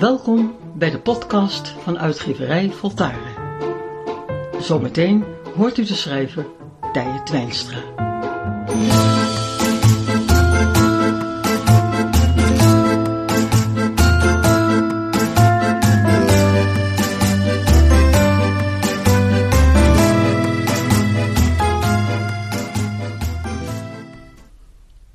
Welkom 0.00 0.56
bij 0.74 0.90
de 0.90 1.00
podcast 1.00 1.68
van 1.68 1.98
uitgeverij 1.98 2.70
Voltaren. 2.70 3.34
Zometeen 4.60 5.24
hoort 5.56 5.78
u 5.78 5.84
de 5.84 5.94
schrijver 5.94 6.46
Tije 6.92 7.22
Twijnstra. 7.24 7.78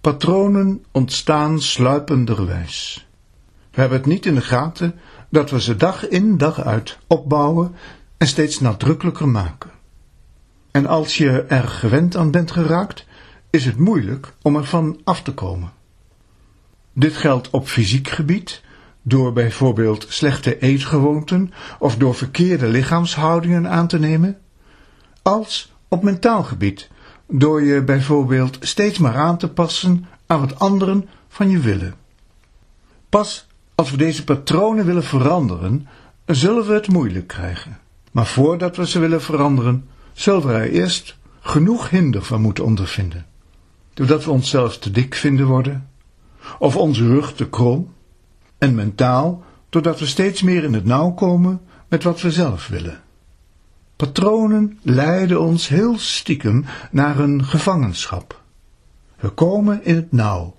Patronen 0.00 0.84
ontstaan 0.92 1.60
sluipenderwijs. 1.60 3.05
We 3.76 3.82
hebben 3.82 3.98
het 3.98 4.08
niet 4.08 4.26
in 4.26 4.34
de 4.34 4.40
gaten 4.40 4.94
dat 5.30 5.50
we 5.50 5.60
ze 5.60 5.76
dag 5.76 6.08
in 6.08 6.36
dag 6.36 6.60
uit 6.60 6.98
opbouwen 7.06 7.74
en 8.16 8.26
steeds 8.26 8.60
nadrukkelijker 8.60 9.28
maken. 9.28 9.70
En 10.70 10.86
als 10.86 11.16
je 11.16 11.42
er 11.42 11.68
gewend 11.68 12.16
aan 12.16 12.30
bent 12.30 12.50
geraakt, 12.50 13.06
is 13.50 13.64
het 13.64 13.78
moeilijk 13.78 14.34
om 14.42 14.56
ervan 14.56 15.00
af 15.04 15.22
te 15.22 15.34
komen. 15.34 15.72
Dit 16.92 17.16
geldt 17.16 17.50
op 17.50 17.68
fysiek 17.68 18.08
gebied, 18.08 18.62
door 19.02 19.32
bijvoorbeeld 19.32 20.06
slechte 20.08 20.58
eetgewoonten 20.58 21.52
of 21.78 21.96
door 21.96 22.14
verkeerde 22.14 22.68
lichaamshoudingen 22.68 23.68
aan 23.68 23.86
te 23.86 23.98
nemen, 23.98 24.38
als 25.22 25.72
op 25.88 26.02
mentaal 26.02 26.42
gebied, 26.42 26.88
door 27.28 27.62
je 27.62 27.82
bijvoorbeeld 27.82 28.58
steeds 28.60 28.98
maar 28.98 29.16
aan 29.16 29.38
te 29.38 29.48
passen 29.48 30.06
aan 30.26 30.40
wat 30.40 30.58
anderen 30.58 31.08
van 31.28 31.50
je 31.50 31.58
willen. 31.58 31.94
Pas 33.08 33.46
als 33.76 33.90
we 33.90 33.96
deze 33.96 34.24
patronen 34.24 34.84
willen 34.84 35.04
veranderen, 35.04 35.88
zullen 36.26 36.66
we 36.66 36.72
het 36.72 36.88
moeilijk 36.88 37.26
krijgen. 37.26 37.78
Maar 38.12 38.26
voordat 38.26 38.76
we 38.76 38.86
ze 38.86 38.98
willen 38.98 39.22
veranderen, 39.22 39.88
zullen 40.12 40.46
we 40.46 40.52
er 40.52 40.70
eerst 40.70 41.16
genoeg 41.40 41.90
hinder 41.90 42.22
van 42.22 42.40
moeten 42.40 42.64
ondervinden. 42.64 43.26
Doordat 43.94 44.24
we 44.24 44.30
onszelf 44.30 44.78
te 44.78 44.90
dik 44.90 45.14
vinden 45.14 45.46
worden, 45.46 45.88
of 46.58 46.76
onze 46.76 47.06
rug 47.06 47.34
te 47.34 47.48
krom, 47.48 47.94
en 48.58 48.74
mentaal, 48.74 49.44
doordat 49.68 49.98
we 49.98 50.06
steeds 50.06 50.42
meer 50.42 50.64
in 50.64 50.72
het 50.72 50.84
nauw 50.84 51.10
komen 51.10 51.60
met 51.88 52.02
wat 52.02 52.20
we 52.20 52.30
zelf 52.30 52.66
willen. 52.66 53.00
Patronen 53.96 54.78
leiden 54.82 55.40
ons 55.40 55.68
heel 55.68 55.98
stiekem 55.98 56.64
naar 56.90 57.18
een 57.18 57.44
gevangenschap. 57.44 58.42
We 59.16 59.28
komen 59.28 59.84
in 59.84 59.94
het 59.94 60.12
nauw. 60.12 60.56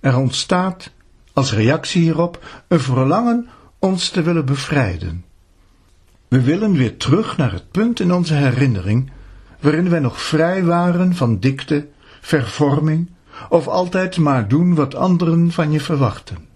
Er 0.00 0.16
ontstaat 0.16 0.90
als 1.36 1.52
reactie 1.52 2.02
hierop 2.02 2.44
een 2.68 2.80
verlangen 2.80 3.48
ons 3.78 4.08
te 4.08 4.22
willen 4.22 4.44
bevrijden. 4.44 5.24
We 6.28 6.40
willen 6.40 6.72
weer 6.72 6.96
terug 6.96 7.36
naar 7.36 7.52
het 7.52 7.70
punt 7.70 8.00
in 8.00 8.12
onze 8.12 8.34
herinnering 8.34 9.10
waarin 9.60 9.88
wij 9.88 9.98
nog 9.98 10.20
vrij 10.20 10.64
waren 10.64 11.14
van 11.14 11.38
dikte, 11.38 11.88
vervorming 12.20 13.10
of 13.48 13.68
altijd 13.68 14.18
maar 14.18 14.48
doen 14.48 14.74
wat 14.74 14.94
anderen 14.94 15.50
van 15.50 15.72
je 15.72 15.80
verwachten. 15.80 16.48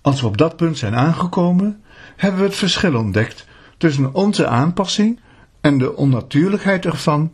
Als 0.00 0.20
we 0.20 0.26
op 0.26 0.36
dat 0.36 0.56
punt 0.56 0.78
zijn 0.78 0.94
aangekomen, 0.94 1.82
hebben 2.16 2.40
we 2.40 2.46
het 2.46 2.56
verschil 2.56 2.96
ontdekt 2.96 3.46
tussen 3.78 4.14
onze 4.14 4.46
aanpassing 4.46 5.20
en 5.60 5.78
de 5.78 5.96
onnatuurlijkheid 5.96 6.84
ervan 6.84 7.32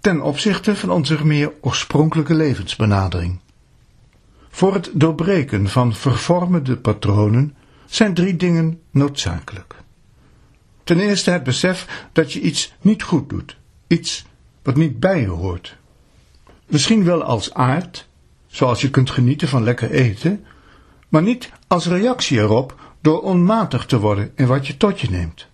ten 0.00 0.20
opzichte 0.20 0.76
van 0.76 0.90
onze 0.90 1.26
meer 1.26 1.52
oorspronkelijke 1.60 2.34
levensbenadering. 2.34 3.40
Voor 4.56 4.74
het 4.74 4.90
doorbreken 4.92 5.68
van 5.68 5.94
vervormende 5.94 6.76
patronen 6.76 7.54
zijn 7.86 8.14
drie 8.14 8.36
dingen 8.36 8.80
noodzakelijk. 8.90 9.74
Ten 10.84 11.00
eerste 11.00 11.30
het 11.30 11.42
besef 11.42 12.08
dat 12.12 12.32
je 12.32 12.40
iets 12.40 12.74
niet 12.80 13.02
goed 13.02 13.28
doet, 13.28 13.56
iets 13.86 14.24
wat 14.62 14.76
niet 14.76 15.00
bij 15.00 15.20
je 15.20 15.28
hoort. 15.28 15.76
Misschien 16.66 17.04
wel 17.04 17.22
als 17.22 17.54
aard, 17.54 18.08
zoals 18.46 18.80
je 18.80 18.90
kunt 18.90 19.10
genieten 19.10 19.48
van 19.48 19.62
lekker 19.62 19.90
eten, 19.90 20.44
maar 21.08 21.22
niet 21.22 21.52
als 21.66 21.86
reactie 21.86 22.38
erop 22.38 22.80
door 23.00 23.22
onmatig 23.22 23.86
te 23.86 23.98
worden 23.98 24.32
in 24.34 24.46
wat 24.46 24.66
je 24.66 24.76
tot 24.76 25.00
je 25.00 25.10
neemt. 25.10 25.46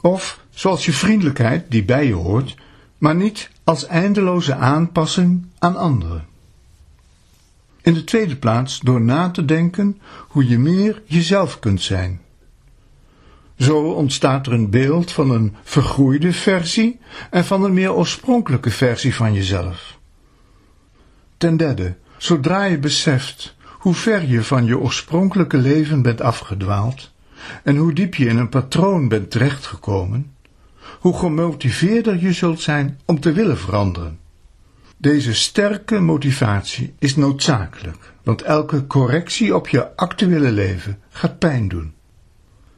Of 0.00 0.40
zoals 0.50 0.84
je 0.84 0.92
vriendelijkheid 0.92 1.70
die 1.70 1.84
bij 1.84 2.06
je 2.06 2.14
hoort, 2.14 2.54
maar 2.98 3.14
niet 3.14 3.50
als 3.64 3.86
eindeloze 3.86 4.54
aanpassing 4.54 5.46
aan 5.58 5.76
anderen. 5.76 6.32
In 7.84 7.94
de 7.94 8.04
tweede 8.04 8.36
plaats 8.36 8.80
door 8.80 9.00
na 9.00 9.30
te 9.30 9.44
denken 9.44 10.00
hoe 10.28 10.48
je 10.48 10.58
meer 10.58 11.02
jezelf 11.06 11.58
kunt 11.58 11.82
zijn. 11.82 12.20
Zo 13.58 13.92
ontstaat 13.92 14.46
er 14.46 14.52
een 14.52 14.70
beeld 14.70 15.12
van 15.12 15.30
een 15.30 15.56
vergroeide 15.62 16.32
versie 16.32 17.00
en 17.30 17.44
van 17.44 17.64
een 17.64 17.72
meer 17.74 17.92
oorspronkelijke 17.92 18.70
versie 18.70 19.14
van 19.14 19.34
jezelf. 19.34 19.98
Ten 21.36 21.56
derde, 21.56 21.96
zodra 22.16 22.64
je 22.64 22.78
beseft 22.78 23.56
hoe 23.68 23.94
ver 23.94 24.28
je 24.28 24.42
van 24.42 24.64
je 24.64 24.78
oorspronkelijke 24.78 25.56
leven 25.56 26.02
bent 26.02 26.20
afgedwaald 26.20 27.12
en 27.62 27.76
hoe 27.76 27.92
diep 27.92 28.14
je 28.14 28.26
in 28.26 28.36
een 28.36 28.48
patroon 28.48 29.08
bent 29.08 29.30
terechtgekomen, 29.30 30.34
hoe 31.00 31.18
gemotiveerder 31.18 32.20
je 32.20 32.32
zult 32.32 32.60
zijn 32.60 33.00
om 33.04 33.20
te 33.20 33.32
willen 33.32 33.58
veranderen. 33.58 34.18
Deze 34.96 35.34
sterke 35.34 36.00
motivatie 36.00 36.94
is 36.98 37.16
noodzakelijk, 37.16 38.12
want 38.22 38.42
elke 38.42 38.86
correctie 38.86 39.54
op 39.54 39.68
je 39.68 39.96
actuele 39.96 40.50
leven 40.50 40.98
gaat 41.08 41.38
pijn 41.38 41.68
doen. 41.68 41.94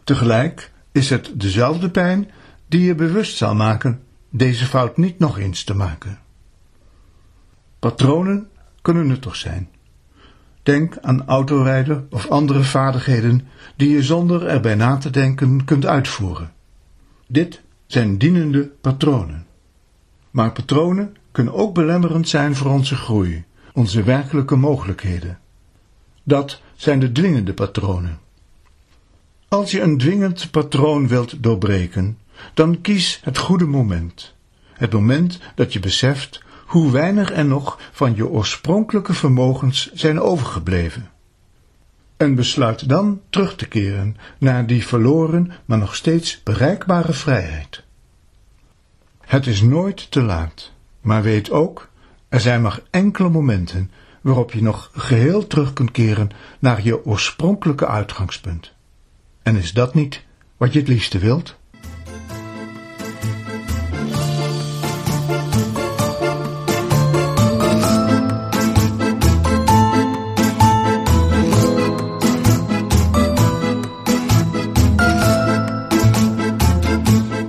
Tegelijk 0.04 0.72
is 0.92 1.10
het 1.10 1.30
dezelfde 1.34 1.90
pijn 1.90 2.30
die 2.68 2.80
je 2.80 2.94
bewust 2.94 3.36
zal 3.36 3.54
maken 3.54 4.00
deze 4.30 4.64
fout 4.64 4.96
niet 4.96 5.18
nog 5.18 5.38
eens 5.38 5.64
te 5.64 5.74
maken. 5.74 6.18
Patronen 7.78 8.48
kunnen 8.82 9.06
nuttig 9.06 9.36
zijn. 9.36 9.68
Denk 10.62 10.98
aan 10.98 11.26
autorijden 11.26 12.06
of 12.10 12.28
andere 12.28 12.62
vaardigheden 12.62 13.48
die 13.76 13.90
je 13.90 14.02
zonder 14.02 14.46
erbij 14.46 14.74
na 14.74 14.96
te 14.96 15.10
denken 15.10 15.64
kunt 15.64 15.86
uitvoeren. 15.86 16.52
Dit 17.26 17.62
zijn 17.86 18.18
dienende 18.18 18.70
patronen. 18.80 19.46
Maar 20.30 20.52
patronen 20.52 21.16
kunnen 21.36 21.54
ook 21.54 21.74
belemmerend 21.74 22.28
zijn 22.28 22.56
voor 22.56 22.70
onze 22.70 22.94
groei, 22.94 23.44
onze 23.72 24.02
werkelijke 24.02 24.56
mogelijkheden. 24.56 25.38
Dat 26.22 26.60
zijn 26.76 26.98
de 26.98 27.12
dwingende 27.12 27.54
patronen. 27.54 28.18
Als 29.48 29.70
je 29.70 29.80
een 29.80 29.98
dwingend 29.98 30.50
patroon 30.50 31.08
wilt 31.08 31.42
doorbreken, 31.42 32.18
dan 32.54 32.80
kies 32.80 33.20
het 33.22 33.38
goede 33.38 33.66
moment. 33.66 34.34
Het 34.72 34.92
moment 34.92 35.38
dat 35.54 35.72
je 35.72 35.80
beseft 35.80 36.42
hoe 36.66 36.90
weinig 36.90 37.32
er 37.32 37.44
nog 37.44 37.80
van 37.92 38.14
je 38.14 38.28
oorspronkelijke 38.28 39.14
vermogens 39.14 39.92
zijn 39.92 40.20
overgebleven. 40.20 41.10
En 42.16 42.34
besluit 42.34 42.88
dan 42.88 43.20
terug 43.30 43.56
te 43.56 43.68
keren 43.68 44.16
naar 44.38 44.66
die 44.66 44.86
verloren, 44.86 45.52
maar 45.64 45.78
nog 45.78 45.96
steeds 45.96 46.42
bereikbare 46.42 47.12
vrijheid. 47.12 47.82
Het 49.20 49.46
is 49.46 49.62
nooit 49.62 50.10
te 50.10 50.22
laat, 50.22 50.74
maar 51.06 51.22
weet 51.22 51.50
ook, 51.50 51.88
er 52.28 52.40
zijn 52.40 52.62
maar 52.62 52.80
enkele 52.90 53.28
momenten 53.28 53.90
waarop 54.20 54.52
je 54.52 54.62
nog 54.62 54.90
geheel 54.94 55.46
terug 55.46 55.72
kunt 55.72 55.90
keren 55.90 56.30
naar 56.58 56.82
je 56.82 57.04
oorspronkelijke 57.04 57.86
uitgangspunt. 57.86 58.72
En 59.42 59.56
is 59.56 59.72
dat 59.72 59.94
niet 59.94 60.24
wat 60.56 60.72
je 60.72 60.78
het 60.78 60.88
liefste 60.88 61.18
wilt? 61.18 61.56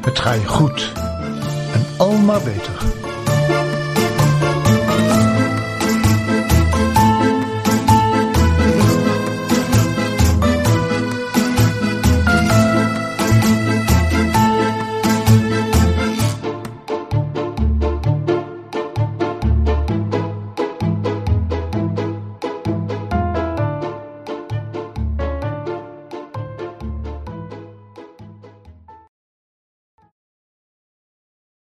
Het 0.01 0.19
ga 0.19 0.33
je 0.33 0.47
goed 0.47 0.91
en 1.73 1.85
al 1.97 2.17
maar 2.17 2.41
beter. 2.43 2.96